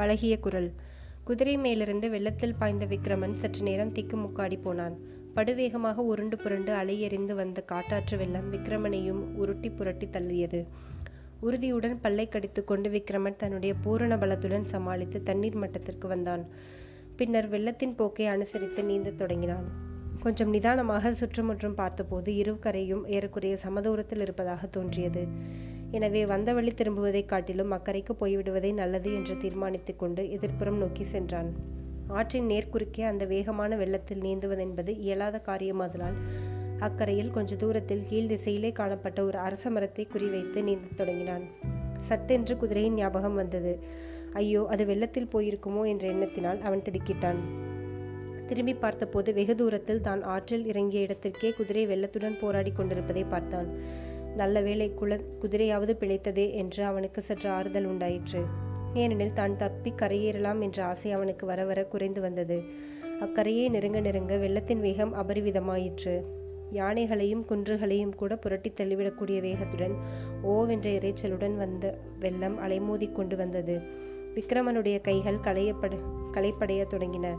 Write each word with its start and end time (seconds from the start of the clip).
பழகிய 0.00 0.38
குரல். 0.38 0.72
குதிரை 1.24 1.56
மேலிருந்து 1.56 2.10
வெள்ளத்தில் 2.10 2.54
பாய்ந்த 2.58 2.84
விக்ரமன் 2.86 3.32
சற்று 3.32 3.62
நேரம் 3.62 3.92
திக்குமுக்காடி 3.92 4.56
போனான். 4.62 4.94
படுவேகமாக 5.36 5.94
உருண்டு 5.94 6.36
புரண்டு 6.36 6.72
அலையெறிந்து 6.72 7.34
வந்த 7.34 7.64
காட்டாற்று 7.72 8.16
வெள்ளம் 8.16 8.48
விக்ரமனையும் 8.52 9.20
உருட்டி 9.34 9.70
புரட்டி 9.70 10.06
தள்ளியது. 10.06 10.60
உறுதியுடன் 11.40 12.00
பல்லை 12.00 12.28
கடித்து 12.28 12.64
கொண்டு 12.64 12.90
விக்ரமன் 12.90 13.36
தன்னுடைய 13.36 13.74
பூரண 13.74 14.16
பலத்துடன் 14.16 14.64
சமாளித்து 14.64 15.22
தண்ணீர் 15.22 15.56
மட்டத்திற்கு 15.56 16.06
வந்தான். 16.06 16.46
பின்னர் 17.16 17.48
வெள்ளத்தின் 17.48 17.94
போக்கை 17.94 18.26
அனுசரித்து 18.26 18.84
நீந்த 18.84 19.10
தொடங்கினான். 19.10 19.68
கொஞ்சம் 20.20 20.50
நிதானமாக 20.50 21.14
சுற்றுமுற்றும் 21.14 21.74
பார்த்தபோது 21.74 22.34
இரு 22.34 22.58
கரையும் 22.62 23.06
ஏறக்குறைய 23.06 23.56
சமதூரத்தில் 23.56 24.20
இருப்பதாக 24.20 24.66
தோன்றியது. 24.66 25.24
எனவே 25.90 26.26
வந்த 26.26 26.52
வழி 26.52 26.72
திரும்புவதைக் 26.72 27.28
காட்டிலும் 27.28 27.72
அக்கறைக்கு 27.72 28.08
போய்விடுவதே 28.20 28.74
நல்லது 28.74 29.14
என்று 29.14 29.36
தீர்மானித்துக் 29.36 29.98
கொண்டு 29.98 30.22
எதிர்ப்புறம் 30.22 30.76
நோக்கி 30.76 31.04
சென்றான். 31.04 31.52
ஆற்றின் 32.08 32.48
நேர்குறுக்கே 32.48 33.00
அந்த 33.00 33.24
வேகமான 33.24 33.76
வெள்ளத்தில் 33.76 34.20
நீந்துவதென்பது 34.20 34.88
இயலாத 34.88 35.42
காரியமாதலால் 35.46 36.14
அக்கறையில் 36.80 37.30
கொஞ்ச 37.30 37.56
தூரத்தில் 37.56 38.04
கீழ் 38.06 38.26
திசையிலே 38.26 38.72
காணப்பட்ட 38.72 39.24
ஒரு 39.24 39.38
அரச 39.38 39.70
மரத்தை 39.70 40.06
குறிவைத்து 40.12 40.62
நீந்தத் 40.62 40.96
தொடங்கினான். 40.96 41.42
சட்டென்று 41.98 42.56
குதிரையின் 42.56 42.94
ஞாபகம் 42.94 43.34
வந்தது. 43.34 43.78
ஐயோ 44.32 44.66
அது 44.68 44.86
வெள்ளத்தில் 44.86 45.28
போயிருக்குமோ? 45.32 45.86
என்ற 45.86 46.08
எண்ணத்தினால் 46.08 46.60
அவன் 46.60 46.82
திடுக்கிட்டான். 46.82 47.38
திரும்பி 48.46 48.74
பார்த்தபோது 48.74 49.34
வெகு 49.34 49.54
தூரத்தில் 49.54 50.00
தான் 50.00 50.22
ஆற்றில் 50.22 50.66
இறங்கிய 50.66 51.00
இடத்திற்கே 51.00 51.52
குதிரை 51.52 51.86
வெள்ளத்துடன் 51.86 52.38
போராடி 52.38 52.72
கொண்டிருப்பதை 52.72 53.24
பார்த்தான். 53.24 53.68
நல்ல 54.36 54.60
வேளை 54.60 54.94
குல 54.94 55.20
குதிரையாவது 55.42 55.92
பிழைத்ததே 56.00 56.52
என்று 56.52 56.84
அவனுக்கு 56.84 57.22
சற்று 57.22 57.50
ஆறுதல் 57.50 57.84
உண்டாயிற்று. 57.84 58.40
ஏனெனில் 58.94 59.32
தான் 59.32 59.56
தப்பி 59.56 59.92
கரையேறலாம் 60.02 60.60
என்ற 60.60 60.84
ஆசை 60.84 61.12
அவனுக்கு 61.12 61.46
வர 61.46 61.64
வர 61.64 61.84
குறைந்து 61.84 62.20
வந்தது. 62.20 62.62
அக்கரையை 63.20 63.68
நெருங்க 63.68 64.00
நெருங்க 64.00 64.36
வெள்ளத்தின் 64.36 64.80
வேகம் 64.80 65.14
அபரிவிதமாயிற்று. 65.14 66.24
யானைகளையும் 66.72 67.44
குன்றுகளையும் 67.48 68.14
கூட 68.14 68.36
புரட்டி 68.36 68.72
தள்ளிவிடக்கூடிய 68.76 69.40
வேகத்துடன் 69.40 69.94
ஓவென்ற 70.44 70.98
இறைச்சலுடன் 70.98 71.56
வந்த 71.56 71.98
வெள்ளம் 72.18 72.58
அலைமோதி 72.58 73.12
கொண்டு 73.12 73.36
வந்தது. 73.36 73.80
விக்ரமனுடைய 74.34 75.00
கைகள் 75.00 75.36
களையப்பட 75.36 75.94
களைப்படைய 76.32 76.84
தொடங்கின. 76.90 77.36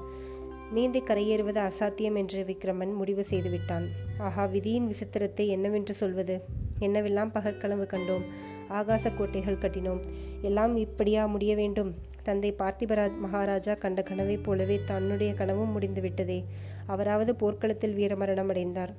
நீந்தி 0.71 0.99
கரையேறுவது 0.99 1.69
அசாத்தியம் 1.69 2.17
என்று 2.17 2.43
விக்ரமன் 2.43 2.93
முடிவு 2.93 3.25
செய்துவிட்டான். 3.29 3.87
ஆஹா 4.19 4.45
விதியின் 4.45 4.91
விசித்திரத்தை 4.91 5.47
என்னவென்று 5.47 5.93
சொல்வது? 5.93 6.41
என்னவெல்லாம் 6.81 7.33
பகற்கனவு 7.33 7.85
கண்டோம்? 7.93 8.25
ஆகாச 8.69 9.15
கோட்டைகள் 9.15 9.61
கட்டினோம். 9.61 10.01
எல்லாம் 10.41 10.75
இப்படியா 10.75 11.25
முடிய 11.25 11.55
வேண்டும்? 11.55 11.95
தந்தை 12.23 12.55
பார்த்திபரா 12.59 13.05
மகாராஜா 13.17 13.73
கண்ட 13.73 14.01
கனவைப் 14.01 14.43
போலவே 14.43 14.79
தன்னுடைய 14.85 15.33
கனவும் 15.33 15.71
முடிந்து 15.71 16.01
விட்டதே. 16.01 16.45
அவராவது 16.87 17.35
போர்க்களத்தில் 17.35 17.97
வீரமரணம் 17.97 18.49
அடைந்தார். 18.49 18.93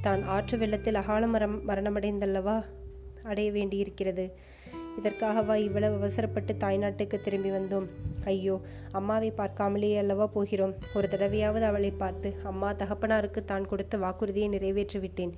தான் 0.00 0.22
ஆற்று 0.22 0.58
வெள்ளத்தில் 0.58 0.94
அகால 0.94 1.26
மரம் 1.26 1.68
மரணமடைந்தல்லவா? 1.68 2.64
அடைய 3.22 3.50
வேண்டியிருக்கிறது. 3.52 4.26
இதற்காகவா 4.98 5.54
இவ்வளவு 5.56 5.96
அவசரப்பட்டு 5.96 6.52
தாய்நாட்டுக்கு 6.60 7.16
திரும்பி 7.20 7.50
வந்தோம்? 7.50 7.86
ஐயோ 8.24 8.60
அம்மாவை 8.92 9.32
பார்க்காமலே 9.36 9.98
அல்லவா 9.98 10.26
போகிறோம்? 10.26 10.74
ஒரு 10.94 11.08
தடவையாவது 11.10 11.60
அவளை 11.60 11.90
பார்த்து 11.90 12.34
அம்மா 12.44 12.72
தகப்பனாருக்கு 12.72 13.44
தான் 13.44 13.66
கொடுத்த 13.66 13.98
வாக்குறுதியை 13.98 14.48
நிறைவேற்றி 14.48 14.98
விட்டேன் 14.98 15.34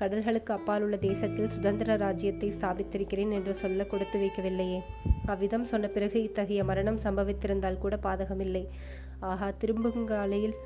கடல்களுக்கு 0.00 0.52
அப்பால் 0.52 0.82
உள்ள 0.82 0.96
தேசத்தில் 0.96 1.48
சுதந்திர 1.48 1.96
ராஜ்யத்தை 1.96 2.48
ஸ்தாபித்திருக்கிறேன் 2.50 3.30
என்று 3.30 3.54
சொல்ல 3.54 3.84
கொடுத்து 3.84 4.18
வைக்கவில்லையே. 4.18 4.80
அவ்விதம் 5.26 5.64
சொன்ன 5.64 5.88
பிறகு 5.88 6.22
இத்தகைய 6.22 6.64
மரணம் 6.64 6.98
சம்பவித்திருந்தால் 6.98 7.78
கூட 7.78 7.96
பாதகமில்லை. 7.96 8.66
ஆஹா 9.20 9.52
திரும்புங்காலையில் 9.64 10.56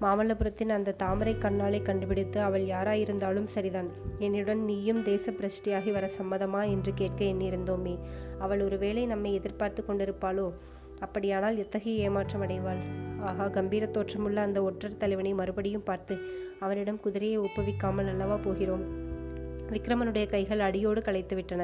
மாமல்லபுரத்தின் 0.00 0.68
அந்த 0.68 0.92
தாமரை 0.92 1.38
கண்ணாலை 1.38 1.82
கண்டுபிடித்து 1.82 2.40
அவள் 2.40 2.64
யாராயிருந்தாலும் 2.64 3.46
சரிதான். 3.46 3.88
என்னுடன் 4.18 4.64
நீயும் 4.64 5.02
தேச 5.02 5.32
பிரஷ்டியாகி 5.32 5.92
வர 5.92 6.10
சம்மதமா 6.18 6.70
என்று 6.70 6.94
கேட்க 6.94 7.24
எண்ணியிருந்தோமே. 7.24 7.98
அவள் 8.38 8.60
ஒருவேளை 8.60 9.06
நம்மை 9.06 9.34
எதிர்பார்த்து 9.34 9.84
கொண்டிருப்பாளோ? 9.88 10.52
அப்படியானால் 11.00 11.56
எத்தகைய 11.56 12.02
ஏமாற்றம் 12.02 12.42
அடைவாள்? 12.42 13.03
ஆகா 13.28 13.44
கம்பீர 13.46 13.84
தோற்றமுள்ள 13.86 14.36
அந்த 14.36 14.62
ஒற்றர் 14.62 14.96
தலைவனை 14.96 15.34
மறுபடியும் 15.34 15.84
பார்த்து 15.84 16.14
அவனிடம் 16.60 17.00
குதிரையை 17.00 17.38
ஒப்புவிக்காமல் 17.38 18.10
அல்லவா 18.10 18.36
போகிறோம்? 18.36 18.84
விக்ரமனுடைய 19.72 20.26
கைகள் 20.26 20.60
அடியோடு 20.60 21.02
களைத்து 21.02 21.34
விட்டன 21.36 21.62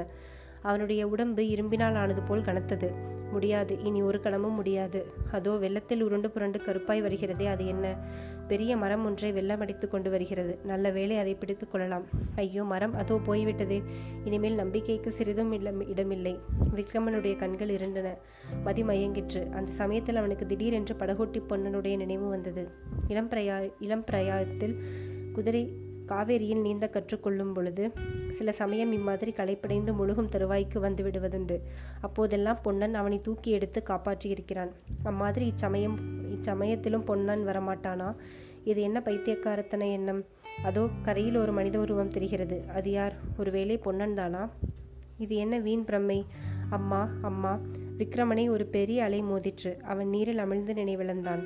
அவனுடைய 0.63 1.03
உடம்பு 1.07 1.43
இரும்பினால் 1.43 1.99
ஆனது 2.03 2.23
போல் 2.23 2.47
கனத்தது. 2.49 2.89
முடியாது. 3.31 3.83
இனி 3.83 4.03
ஒரு 4.03 4.21
கணமும் 4.21 4.55
முடியாது. 4.55 5.13
அதோ 5.33 5.51
வெள்ளத்தில் 5.51 6.03
உருண்டு 6.03 6.31
புரண்டு 6.31 6.59
கருப்பாய் 6.59 7.03
வருகிறதே 7.03 7.47
அது 7.47 7.67
என்ன? 7.67 7.97
பெரிய 8.49 8.77
மரம் 8.77 9.05
ஒன்றை 9.05 9.33
வெள்ளம் 9.33 9.61
அடித்து 9.61 9.89
கொண்டு 9.89 10.11
வருகிறது. 10.11 10.59
நல்ல 10.65 10.91
வேலை 10.91 11.19
அதை 11.19 11.35
பிடித்து 11.35 11.69
கொள்ளலாம். 11.69 12.05
ஐயோ 12.37 12.65
மரம் 12.65 12.95
அதோ 12.95 13.21
போய்விட்டதே. 13.27 13.83
இனிமேல் 14.25 14.55
நம்பிக்கைக்கு 14.55 15.13
சிறிதும் 15.13 15.53
இடமில்லை. 15.89 16.39
விக்ரமனுடைய 16.75 17.37
கண்கள் 17.37 17.69
இருண்டன. 17.69 18.09
மதி 18.63 18.83
மயங்கிற்று. 18.83 19.51
அந்த 19.53 19.73
சமயத்தில் 19.73 20.17
அவனுக்கு 20.17 20.47
திடீரென்று 20.47 20.97
படகோட்டி 20.99 21.43
பொன்னனுடைய 21.49 21.97
நினைவு 21.97 22.29
வந்தது. 22.29 22.69
இளம் 23.09 23.29
பிரயா 23.29 23.73
இளம் 23.81 24.05
பிரயாயத்தில் 24.05 24.77
குதிரை 25.33 25.89
காவேரியில் 26.11 26.61
நீந்த 26.61 26.87
கற்றுக்கொள்ளும் 26.93 27.53
பொழுது 27.53 27.93
சில 28.31 28.53
சமயம் 28.53 28.93
இம்மாதிரி 28.93 29.33
களைப்படைந்து 29.33 29.93
முழுகும் 29.93 30.31
தருவாய்க்கு 30.33 30.79
வந்து 30.79 31.05
விடுவதுண்டு. 31.05 31.57
அப்போதெல்லாம் 32.01 32.59
பொன்னன் 32.63 32.95
அவனை 32.95 33.21
தூக்கி 33.23 33.51
எடுத்து 33.51 33.83
காப்பாற்றியிருக்கிறான். 33.87 34.71
அம்மாதிரி 35.03 35.47
இச்சமயம் 35.47 35.99
இச்சமயத்திலும் 36.35 37.05
பொன்னன் 37.05 37.47
வரமாட்டானா? 37.47 38.15
இது 38.65 38.83
என்ன 38.83 39.03
பைத்தியக்காரத்தன 39.05 39.93
எண்ணம்? 39.93 40.25
அதோ 40.63 40.89
கரையில் 41.03 41.37
ஒரு 41.37 41.53
மனித 41.53 41.79
உருவம் 41.79 42.11
தெரிகிறது. 42.11 42.65
அது 42.75 42.91
யார்? 42.91 43.15
ஒருவேளை 43.39 43.77
பொன்னன் 43.77 44.15
தானா? 44.15 44.51
இது 45.19 45.37
என்ன 45.37 45.59
வீண் 45.59 45.85
பிரம்மை? 45.87 46.27
அம்மா 46.71 47.09
அம்மா 47.23 47.59
விக்ரமனை 47.99 48.51
ஒரு 48.51 48.67
பெரிய 48.67 49.05
அலை 49.05 49.23
மோதிற்று. 49.23 49.81
அவன் 49.81 50.09
நீரில் 50.09 50.39
அமிழ்ந்து 50.39 50.73
நினைவிழந்தான். 50.73 51.43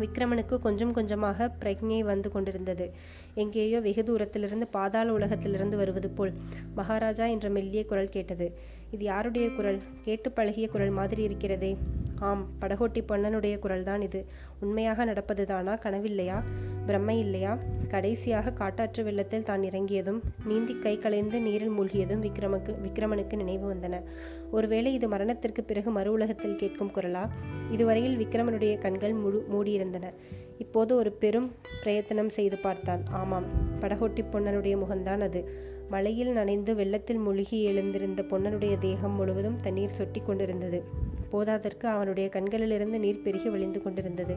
விக்ரமனுக்கு 0.00 0.58
கொஞ்சம் 0.58 0.92
கொஞ்சமாக 0.92 1.50
பிரக்ஞை 1.60 2.00
வந்து 2.00 2.30
கொண்டிருந்தது. 2.30 2.86
எங்கேயோ 3.34 3.80
வெகு 3.80 4.04
தூரத்திலிருந்து 4.04 4.66
பாதாள 4.66 5.12
உலகத்திலிருந்து 5.12 5.76
வருவது 5.76 6.08
போல் 6.08 6.32
மகாராஜா 6.74 7.26
என்ற 7.26 7.48
மெல்லிய 7.48 7.84
குரல் 7.84 8.14
கேட்டது. 8.16 8.48
இது 8.90 9.04
யாருடைய 9.04 9.48
குரல்? 9.50 9.80
கேட்டு 10.04 10.30
பழகிய 10.30 10.68
குரல் 10.68 10.90
மாதிரி 10.90 11.22
இருக்கிறதே. 11.22 11.76
ஆம் 12.20 12.46
படகோட்டி 12.60 13.02
பொன்னனுடைய 13.08 13.58
குரல்தான் 13.58 14.02
இது. 14.02 14.26
உண்மையாக 14.60 15.04
நடப்பதுதானா? 15.04 15.74
கனவில்லையா? 15.82 16.42
பிரம்மை 16.86 17.18
இல்லையா 17.18 17.58
கடைசியாக 17.88 18.50
காட்டாற்று 18.50 19.04
வெள்ளத்தில் 19.04 19.42
தான் 19.42 19.62
இறங்கியதும் 19.62 20.22
நீந்தி 20.44 20.78
கை 20.78 20.98
கலைந்து 20.98 21.40
நீரில் 21.40 21.70
மூழ்கியதும் 21.70 22.24
விக்ரமக்கு 22.26 22.74
விக்ரமனுக்கு 22.86 23.36
நினைவு 23.36 23.74
வந்தன. 23.74 24.02
ஒருவேளை 24.50 24.94
இது 24.94 25.08
மரணத்திற்கு 25.08 25.64
பிறகு 25.64 25.90
மறு 25.90 26.12
உலகத்தில் 26.12 26.56
கேட்கும் 26.56 26.90
குரலா? 26.94 27.28
இதுவரையில் 27.70 28.26
விக்ரமனுடைய 28.26 28.78
கண்கள் 28.78 29.12
முழு 29.12 29.46
மூடியிருந்தன. 29.52 30.12
இப்போது 30.58 30.94
ஒரு 30.94 31.12
பெரும் 31.12 31.52
பிரயத்தனம் 31.82 32.28
செய்து 32.28 32.56
பார்த்தான். 32.56 33.02
ஆமாம் 33.10 33.44
படகோட்டி 33.80 34.24
பொன்னனுடைய 34.32 34.76
முகம்தான் 34.76 35.20
அது. 35.20 35.68
மழையில் 35.90 36.32
நனைந்து 36.32 36.74
வெள்ளத்தில் 36.74 37.18
மூழ்கி 37.18 37.62
எழுந்திருந்த 37.62 38.22
பொன்னனுடைய 38.22 38.78
தேகம் 38.78 39.14
முழுவதும் 39.14 39.60
தண்ணீர் 39.62 39.96
சொட்டி 39.98 40.24
கொண்டிருந்தது. 40.24 41.08
போதாதற்கு 41.32 41.88
அவனுடைய 41.88 42.28
கண்களிலிருந்து 42.28 42.98
நீர் 42.98 43.22
பெருகி 43.22 43.48
வழிந்து 43.48 43.82
கொண்டிருந்தது. 43.82 44.36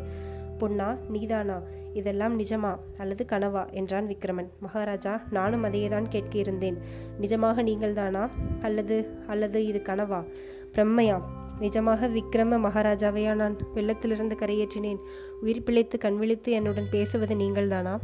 பொன்னா 0.57 0.97
நீதானா? 1.09 1.61
இதெல்லாம் 1.93 2.39
நிஜமா? 2.39 2.77
அல்லது 2.97 3.25
கனவா? 3.29 3.71
என்றான் 3.71 4.07
விக்ரமன். 4.07 4.47
மகாராஜா 4.59 5.21
நானும் 5.29 5.63
அதையேதான் 5.63 6.05
கேட்க 6.09 6.37
இருந்தேன் 6.37 6.77
நிஜமாக 7.21 7.61
நீங்கள்தானா? 7.63 8.29
அல்லது 8.61 9.07
அல்லது 9.27 9.65
இது 9.65 9.81
கனவா? 9.83 10.25
பிரம்மையா 10.73 11.21
நிஜமாக 11.59 12.19
விக்ரம 12.19 12.59
மகாராஜாவையா 12.59 13.33
நான் 13.33 13.57
வெள்ளத்திலிருந்து 13.75 14.35
கரையேற்றினேன். 14.35 14.99
உயிர் 15.41 15.63
பிழைத்து 15.63 15.97
கண் 15.97 16.17
விழித்து 16.17 16.51
என்னுடன் 16.51 16.87
பேசுவது 16.91 17.35
நீங்கள்தானா? 17.35 17.97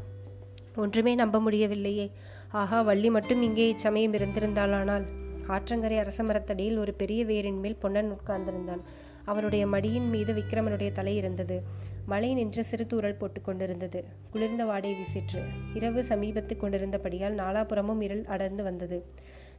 ஒன்றுமே 0.75 1.15
நம்ப 1.15 1.39
முடியவில்லையே. 1.39 2.11
ஆஹா 2.51 2.81
வள்ளி 2.81 3.09
மட்டும் 3.09 3.41
இங்கே 3.41 3.69
இச்சமயம் 3.69 4.13
இருந்திருந்தாளானால் 4.13 5.05
ஆற்றங்கரை 5.49 5.97
அரசமரத்தடியில் 5.97 6.77
ஒரு 6.77 6.93
பெரிய 6.93 7.25
வேரின் 7.25 7.59
மேல் 7.59 7.75
பொன்னன் 7.75 8.11
உட்கார்ந்திருந்தான். 8.11 8.83
அவருடைய 9.25 9.67
மடியின் 9.67 10.09
மீது 10.09 10.33
விக்ரமனுடைய 10.33 10.91
தலை 10.91 11.15
இருந்தது. 11.15 11.61
மழை 12.05 12.33
நின்று 12.33 12.63
சிறு 12.63 12.87
தூரல் 12.87 13.17
போட்டு 13.17 13.41
கொண்டிருந்தது. 13.41 14.03
குளிர்ந்த 14.31 14.63
வாடை 14.63 14.91
வீசிற்று. 14.93 15.41
இரவு 15.73 16.03
சமீபத்து 16.03 16.55
கொண்டிருந்தபடியால் 16.57 17.39
நாலாபுறமும் 17.41 18.01
இருள் 18.01 18.23
அடர்ந்து 18.25 18.63
வந்தது. 18.63 19.05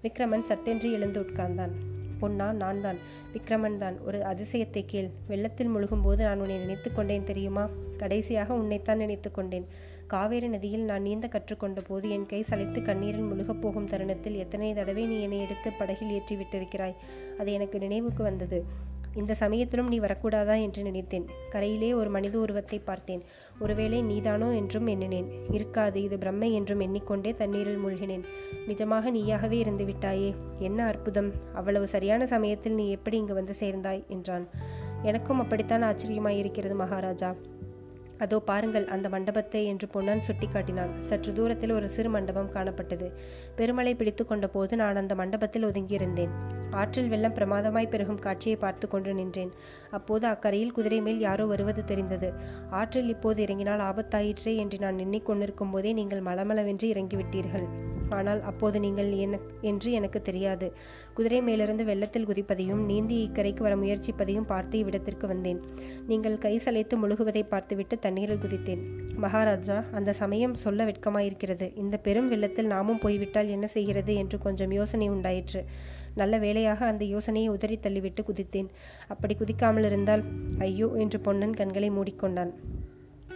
விக்ரமன் 0.03 0.41
சட்டென்று 0.41 0.93
எழுந்து 0.93 1.21
உட்கார்ந்தான். 1.21 1.75
பொன்னா 2.19 2.53
நான் 2.53 2.81
தான் 2.81 2.99
விக்ரமன் 3.33 3.79
தான் 3.79 4.01
ஒரு 4.01 4.19
அதிசயத்தை 4.19 4.83
கேள். 4.87 5.11
வெள்ளத்தில் 5.29 5.71
முழுகும் 5.77 6.03
போது 6.03 6.25
நான் 6.25 6.41
உன்னை 6.41 6.59
நினைத்து 6.59 6.93
கொண்டேன் 6.93 7.25
தெரியுமா? 7.25 7.69
கடைசியாக 7.97 8.55
உன்னைத்தான் 8.55 8.97
நினைத்து 8.97 9.31
கொண்டேன். 9.31 9.67
காவேரி 10.11 10.49
நதியில் 10.49 10.85
நான் 10.85 11.03
நீந்த 11.03 11.27
கற்றுக்கொண்ட 11.27 11.81
போது 11.81 12.11
என் 12.11 12.27
கை 12.27 12.43
சளைத்து 12.43 12.83
கண்ணீரில் 12.83 13.27
முழுகப் 13.27 13.61
போகும் 13.63 13.89
தருணத்தில் 13.89 14.35
எத்தனை 14.35 14.75
தடவை 14.75 15.07
நீ 15.07 15.23
என்னை 15.23 15.41
எடுத்து 15.41 15.71
படகில் 15.73 16.11
ஏற்றி 16.11 16.37
விட்டிருக்கிறாய் 16.37 16.97
அது 17.39 17.53
எனக்கு 17.53 17.79
நினைவுக்கு 17.79 18.23
வந்தது. 18.23 18.89
இந்த 19.15 19.35
சமயத்திலும் 19.35 19.89
நீ 19.89 20.01
வரக்கூடாதா 20.01 20.63
என்று 20.63 20.83
நினைத்தேன். 20.83 21.27
கரையிலே 21.53 21.95
ஒரு 21.95 22.11
மனித 22.11 22.39
உருவத்தை 22.39 22.79
பார்த்தேன். 22.79 23.23
ஒருவேளை 23.59 24.03
நீதானோ 24.03 24.55
என்றும் 24.55 24.87
எண்ணினேன். 24.87 25.29
இருக்காது 25.51 26.03
இது 26.03 26.17
பிரம்மை 26.17 26.53
என்றும் 26.53 26.81
எண்ணிக்கொண்டே 26.81 27.35
தண்ணீரில் 27.35 27.81
மூழ்கினேன். 27.87 28.25
நிஜமாக 28.69 29.11
நீயாகவே 29.11 29.53
இருந்து 29.53 29.85
விட்டாயே? 29.85 30.35
என்ன 30.59 30.85
அற்புதம். 30.85 31.33
அவ்வளவு 31.55 31.89
சரியான 31.89 32.27
சமயத்தில் 32.27 32.73
நீ 32.73 32.91
எப்படி 32.91 33.17
இங்கு 33.17 33.35
வந்து 33.35 33.55
சேர்ந்தாய்? 33.55 34.05
என்றான். 34.09 34.47
எனக்கும் 35.03 35.41
அப்படித்தான் 35.41 35.83
ஆச்சரியமாயிருக்கிறது 35.83 36.75
மகாராஜா. 36.75 37.35
அதோ 38.25 38.39
பாருங்கள் 38.51 38.87
அந்த 38.95 39.07
மண்டபத்தை 39.09 39.63
என்று 39.73 39.87
பொன்னன் 39.95 40.25
சுட்டிக்காட்டினான். 40.29 40.93
சற்று 41.09 41.33
தூரத்தில் 41.33 41.77
ஒரு 41.79 41.89
சிறு 41.97 42.11
மண்டபம் 42.11 42.51
காணப்பட்டது. 42.55 43.09
பெருமழை 43.59 43.95
பிடித்து 43.95 44.25
கொண்ட 44.27 44.49
போது 44.57 44.77
நான் 44.83 45.01
அந்த 45.03 45.15
மண்டபத்தில் 45.15 45.67
ஒதுங்கியிருந்தேன். 45.71 46.35
ஆற்றில் 46.81 47.09
வெள்ளம் 47.09 47.37
பிரமாதமாய் 47.39 47.91
பெருகும் 47.93 48.23
காட்சியை 48.27 48.57
பார்த்து 48.57 48.89
கொண்டு 48.89 49.13
நின்றேன். 49.15 49.53
அப்போது 49.91 50.27
அக்கரையில் 50.27 50.75
குதிரை 50.77 51.01
மேல் 51.01 51.21
யாரோ 51.21 51.47
வருவது 51.53 51.85
தெரிந்தது. 51.85 52.31
ஆற்றில் 52.81 53.09
இப்போது 53.09 53.43
இறங்கினால் 53.47 53.85
ஆபத்தாயிற்றே 53.91 54.55
என்று 54.65 54.79
நான் 54.79 55.03
எண்ணிக்கொண்டிருக்கும் 55.07 55.73
போதே 55.77 55.93
நீங்கள் 55.93 56.27
மலமளவென்று 56.31 56.89
இறங்கிவிட்டீர்கள். 56.95 57.67
ஆனால் 58.19 58.41
அப்போது 58.51 58.81
நீங்கள் 58.81 59.11
என்ன 59.25 59.39
என்று 59.71 59.89
எனக்கு 59.99 60.21
தெரியாது. 60.23 60.67
குதிரை 61.17 61.41
மேலிருந்து 61.49 61.85
வெள்ளத்தில் 61.85 62.27
குதிப்பதையும் 62.31 62.83
நீந்தி 62.91 63.17
இக்கரைக்கு 63.27 63.63
வர 63.67 63.77
முயற்சிப்பதையும் 63.77 64.49
பார்த்து 64.53 64.75
இவ்விடத்திற்கு 64.79 65.27
வந்தேன். 65.27 65.61
நீங்கள் 66.11 66.41
கை 66.45 66.55
சலைத்து 66.65 66.97
முழுகுவதை 67.03 67.45
பார்த்துவிட்டு 67.53 67.97
தண்ணீரில் 67.99 68.43
குதித்தேன். 68.45 68.83
மகாராஜா 69.25 69.79
அந்த 69.99 70.11
சமயம் 70.23 70.55
சொல்ல 70.65 70.85
வெட்கமாயிருக்கிறது. 70.91 71.69
இந்த 71.77 71.97
பெரும் 72.07 72.31
வெள்ளத்தில் 72.35 72.73
நாமும் 72.75 73.03
போய்விட்டால் 73.07 73.53
என்ன 73.57 73.67
செய்கிறது 73.77 74.15
என்று 74.15 74.39
கொஞ்சம் 74.39 74.75
யோசனை 74.81 75.09
உண்டாயிற்று. 75.09 75.63
நல்ல 76.21 76.35
வேளையாக 76.45 76.81
அந்த 76.93 77.05
யோசனையை 77.15 77.49
உதறி 77.57 77.77
தள்ளிவிட்டு 77.87 78.23
குதித்தேன். 78.29 78.71
அப்படி 79.09 79.35
குதிக்காமல் 79.35 79.89
இருந்தால் 79.91 80.25
ஐயோ 80.59 80.89
என்று 81.05 81.21
பொன்னன் 81.21 81.59
கண்களை 81.61 81.91
மூடிக்கொண்டான். 81.91 82.53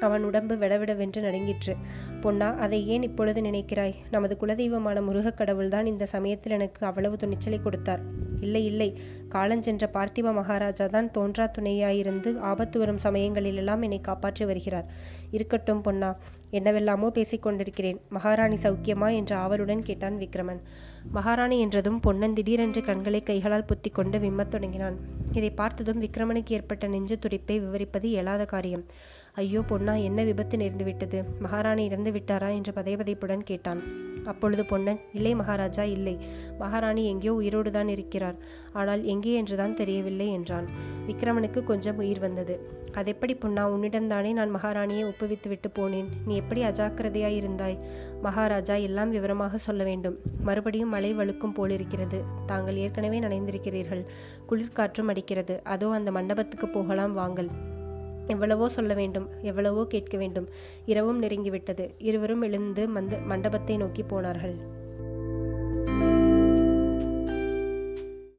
அவன் 0.04 0.24
உடம்பு 0.24 0.56
விடவிடவென்று 0.56 1.20
நடுங்கிற்று. 1.20 1.76
பொன்னா 2.20 2.54
அதை 2.54 2.88
ஏன் 2.88 3.02
இப்பொழுது 3.02 3.42
நினைக்கிறாய்? 3.42 3.94
நமது 4.10 4.36
குலதெய்வமான 4.40 5.04
முருகக் 5.04 5.36
கடவுள்தான் 5.36 5.86
இந்த 5.86 6.06
சமயத்தில் 6.06 6.52
எனக்கு 6.52 6.86
அவ்வளவு 6.86 7.16
துணிச்சலை 7.16 7.62
கொடுத்தார். 7.62 8.23
இல்லை 8.40 8.66
இல்லை. 8.66 8.98
காலஞ்சென்ற 9.28 9.84
பார்த்திப 9.92 10.32
மகாராஜா 10.32 10.86
தான் 10.86 11.10
தோன்றா 11.10 11.50
துணையாயிருந்து 11.58 12.38
ஆபத்து 12.38 12.78
வரும் 12.78 12.98
சமயங்களிலெல்லாம் 12.98 13.82
என்னை 13.82 14.00
காப்பாற்றி 14.00 14.44
வருகிறார். 14.44 14.86
இருக்கட்டும் 15.30 15.80
பொன்னா 15.80 16.16
என்னவெல்லாமோ 16.50 17.10
பேசிக்கொண்டிருக்கிறேன் 17.14 18.00
மகாராணி 18.08 18.54
சௌக்கியமா 18.54 19.16
என்று 19.16 19.36
ஆவலுடன் 19.36 19.82
கேட்டான் 19.82 20.18
விக்ரமன். 20.18 20.60
மகாராணி 21.12 21.60
என்றதும் 21.60 22.00
பொன்னன் 22.00 22.32
திடீரென்று 22.32 22.82
கண்களை 22.82 23.22
கைகளால் 23.22 23.64
புத்தி 23.64 23.90
கொண்டு 23.90 24.18
விம்மத் 24.18 24.48
தொடங்கினான். 24.48 24.98
இதை 25.32 25.50
பார்த்ததும் 25.50 26.00
விக்ரமனுக்கு 26.00 26.50
ஏற்பட்ட 26.50 26.86
நெஞ்சு 26.86 27.18
துடிப்பை 27.18 27.58
விவரிப்பது 27.58 28.10
இயலாத 28.10 28.44
காரியம். 28.44 28.84
ஐயோ 29.34 29.60
பொன்னா 29.60 29.94
என்ன 29.94 30.22
விபத்து 30.22 30.56
நேர்ந்துவிட்டது? 30.56 31.24
மகாராணி 31.38 31.84
இறந்து 31.84 32.10
விட்டாரா 32.10 32.50
என்று 32.54 32.72
பதைபதைப்புடன் 32.72 33.38
கேட்டான். 33.38 34.12
அப்பொழுது 34.24 34.64
பொன்னன் 34.64 35.00
இல்லை 35.12 35.34
மகாராஜா 35.34 35.82
இல்லை. 35.82 36.18
மகாராணி 36.58 37.04
எங்கேயோ 37.04 37.34
உயிரோடு 37.34 37.70
தான் 37.70 37.88
இருக்கிறார். 37.88 38.36
ஆனால் 38.72 39.04
எங்கே 39.04 39.34
என்றுதான் 39.34 39.74
தெரியவில்லை 39.74 40.28
என்றான். 40.28 40.68
விக்ரமனுக்கு 41.06 41.64
கொஞ்சம் 41.64 41.96
உயிர் 41.96 42.18
வந்தது. 42.18 42.82
அதெப்படி 42.94 43.34
பொன்னா 43.34 43.68
உன்னிடம்தானே 43.68 44.32
நான் 44.32 44.54
மகாராணியை 44.54 45.04
ஒப்புவித்து 45.04 45.48
விட்டு 45.48 45.68
போனேன். 45.78 46.08
நீ 46.26 46.34
எப்படி 46.36 46.62
அஜாக்கிரதையாய் 46.62 47.38
இருந்தாய்? 47.40 47.78
மகாராஜா 48.22 48.74
எல்லாம் 48.74 49.10
விவரமாக 49.10 49.58
சொல்ல 49.58 49.84
வேண்டும். 49.84 50.18
மறுபடியும் 50.42 50.88
மழை 50.88 51.14
வழுக்கும் 51.14 51.52
போலிருக்கிறது. 51.52 52.20
தாங்கள் 52.46 52.76
ஏற்கனவே 52.76 53.20
நனைந்திருக்கிறீர்கள். 53.20 54.04
குளிர்காற்றும் 54.50 55.08
அடிக்கிறது. 55.08 55.62
அதோ 55.64 55.90
அந்த 55.90 56.10
மண்டபத்துக்கு 56.10 56.68
போகலாம் 56.68 57.12
வாங்கள். 57.12 57.50
எவ்வளவோ 58.26 58.68
சொல்ல 58.68 58.94
வேண்டும் 58.94 59.28
எவ்வளவோ 59.42 59.86
கேட்க 59.88 60.18
வேண்டும். 60.18 60.48
இரவும் 60.86 61.22
நெருங்கிவிட்டது. 61.22 61.90
இருவரும் 61.98 62.42
எழுந்து 62.42 62.88
மந்த 62.88 63.16
மண்டபத்தை 63.16 63.76
நோக்கி 63.76 64.02
போனார்கள். 64.02 64.82